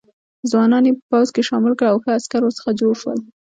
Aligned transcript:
ځوانان 0.49 0.83
یې 0.87 0.93
په 0.97 1.03
پوځ 1.11 1.27
کې 1.35 1.47
شامل 1.49 1.73
کړل 1.79 1.89
او 1.91 1.97
ښه 2.03 2.11
عسکر 2.17 2.41
ورڅخه 2.43 2.71
جوړ 2.79 2.93
شول. 3.01 3.19